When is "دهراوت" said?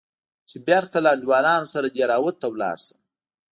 1.95-2.35